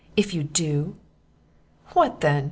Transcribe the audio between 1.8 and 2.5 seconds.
"What then?"